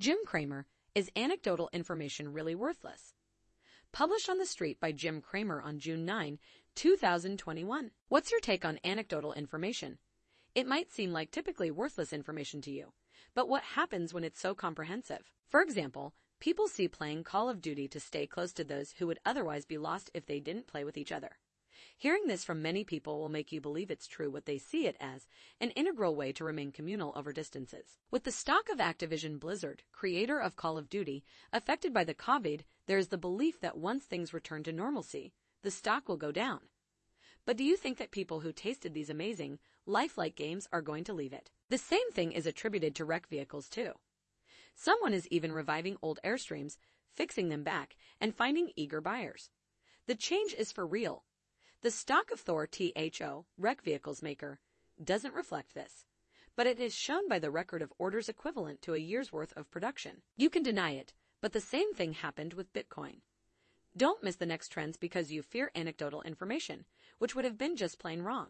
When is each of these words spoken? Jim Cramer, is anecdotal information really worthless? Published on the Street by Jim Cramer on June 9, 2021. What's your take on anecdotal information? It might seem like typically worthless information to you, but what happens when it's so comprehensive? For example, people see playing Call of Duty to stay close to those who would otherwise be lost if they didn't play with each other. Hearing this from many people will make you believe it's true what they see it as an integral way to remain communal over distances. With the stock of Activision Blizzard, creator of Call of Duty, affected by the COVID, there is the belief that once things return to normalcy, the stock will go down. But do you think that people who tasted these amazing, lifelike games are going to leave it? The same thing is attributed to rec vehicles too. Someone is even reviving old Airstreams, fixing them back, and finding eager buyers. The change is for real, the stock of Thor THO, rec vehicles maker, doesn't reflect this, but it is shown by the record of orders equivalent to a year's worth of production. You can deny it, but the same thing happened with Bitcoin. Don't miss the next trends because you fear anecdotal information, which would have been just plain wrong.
Jim 0.00 0.16
Cramer, 0.24 0.64
is 0.94 1.10
anecdotal 1.14 1.68
information 1.74 2.32
really 2.32 2.54
worthless? 2.54 3.12
Published 3.92 4.30
on 4.30 4.38
the 4.38 4.46
Street 4.46 4.80
by 4.80 4.92
Jim 4.92 5.20
Cramer 5.20 5.60
on 5.60 5.78
June 5.78 6.06
9, 6.06 6.38
2021. 6.74 7.90
What's 8.08 8.30
your 8.30 8.40
take 8.40 8.64
on 8.64 8.80
anecdotal 8.82 9.34
information? 9.34 9.98
It 10.54 10.66
might 10.66 10.90
seem 10.90 11.12
like 11.12 11.30
typically 11.30 11.70
worthless 11.70 12.14
information 12.14 12.62
to 12.62 12.70
you, 12.70 12.94
but 13.34 13.46
what 13.46 13.62
happens 13.62 14.14
when 14.14 14.24
it's 14.24 14.40
so 14.40 14.54
comprehensive? 14.54 15.30
For 15.50 15.60
example, 15.60 16.14
people 16.38 16.66
see 16.66 16.88
playing 16.88 17.24
Call 17.24 17.50
of 17.50 17.60
Duty 17.60 17.86
to 17.88 18.00
stay 18.00 18.26
close 18.26 18.54
to 18.54 18.64
those 18.64 18.92
who 18.92 19.06
would 19.06 19.20
otherwise 19.26 19.66
be 19.66 19.76
lost 19.76 20.10
if 20.14 20.24
they 20.24 20.40
didn't 20.40 20.66
play 20.66 20.82
with 20.82 20.96
each 20.96 21.12
other. 21.12 21.36
Hearing 21.96 22.26
this 22.26 22.44
from 22.44 22.62
many 22.62 22.84
people 22.84 23.18
will 23.18 23.28
make 23.28 23.52
you 23.52 23.60
believe 23.60 23.90
it's 23.90 24.06
true 24.06 24.30
what 24.30 24.46
they 24.46 24.58
see 24.58 24.86
it 24.86 24.96
as 25.00 25.26
an 25.60 25.70
integral 25.70 26.14
way 26.14 26.32
to 26.32 26.44
remain 26.44 26.72
communal 26.72 27.12
over 27.16 27.32
distances. 27.32 27.98
With 28.10 28.24
the 28.24 28.32
stock 28.32 28.68
of 28.68 28.78
Activision 28.78 29.38
Blizzard, 29.38 29.82
creator 29.92 30.38
of 30.38 30.56
Call 30.56 30.78
of 30.78 30.88
Duty, 30.88 31.24
affected 31.52 31.92
by 31.92 32.04
the 32.04 32.14
COVID, 32.14 32.62
there 32.86 32.98
is 32.98 33.08
the 33.08 33.18
belief 33.18 33.60
that 33.60 33.78
once 33.78 34.04
things 34.04 34.34
return 34.34 34.62
to 34.64 34.72
normalcy, 34.72 35.32
the 35.62 35.70
stock 35.70 36.08
will 36.08 36.16
go 36.16 36.32
down. 36.32 36.60
But 37.44 37.56
do 37.56 37.64
you 37.64 37.76
think 37.76 37.98
that 37.98 38.10
people 38.10 38.40
who 38.40 38.52
tasted 38.52 38.94
these 38.94 39.10
amazing, 39.10 39.58
lifelike 39.86 40.36
games 40.36 40.68
are 40.72 40.82
going 40.82 41.04
to 41.04 41.14
leave 41.14 41.32
it? 41.32 41.50
The 41.68 41.78
same 41.78 42.10
thing 42.12 42.32
is 42.32 42.46
attributed 42.46 42.94
to 42.96 43.04
rec 43.04 43.28
vehicles 43.28 43.68
too. 43.68 43.92
Someone 44.74 45.14
is 45.14 45.28
even 45.28 45.52
reviving 45.52 45.96
old 46.02 46.20
Airstreams, 46.24 46.76
fixing 47.14 47.48
them 47.48 47.62
back, 47.62 47.96
and 48.20 48.34
finding 48.34 48.72
eager 48.76 49.00
buyers. 49.00 49.50
The 50.06 50.14
change 50.14 50.54
is 50.54 50.72
for 50.72 50.86
real, 50.86 51.24
the 51.82 51.90
stock 51.90 52.30
of 52.30 52.40
Thor 52.40 52.66
THO, 52.66 53.46
rec 53.56 53.82
vehicles 53.82 54.22
maker, 54.22 54.60
doesn't 55.02 55.34
reflect 55.34 55.74
this, 55.74 56.04
but 56.54 56.66
it 56.66 56.78
is 56.78 56.94
shown 56.94 57.26
by 57.26 57.38
the 57.38 57.50
record 57.50 57.80
of 57.80 57.92
orders 57.98 58.28
equivalent 58.28 58.82
to 58.82 58.94
a 58.94 58.98
year's 58.98 59.32
worth 59.32 59.56
of 59.56 59.70
production. 59.70 60.20
You 60.36 60.50
can 60.50 60.62
deny 60.62 60.90
it, 60.90 61.14
but 61.40 61.52
the 61.52 61.60
same 61.60 61.94
thing 61.94 62.12
happened 62.12 62.52
with 62.52 62.74
Bitcoin. 62.74 63.20
Don't 63.96 64.22
miss 64.22 64.36
the 64.36 64.44
next 64.44 64.68
trends 64.68 64.98
because 64.98 65.32
you 65.32 65.42
fear 65.42 65.70
anecdotal 65.74 66.20
information, 66.22 66.84
which 67.18 67.34
would 67.34 67.46
have 67.46 67.56
been 67.56 67.76
just 67.76 67.98
plain 67.98 68.20
wrong. 68.20 68.48